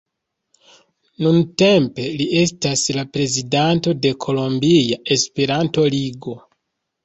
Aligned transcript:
Nuntempe 1.25 2.05
li 2.21 2.27
estas 2.45 2.87
la 2.97 3.05
prezidanto 3.19 3.95
de 4.07 4.15
Kolombia 4.29 5.01
Esperanto-Ligo. 5.19 6.39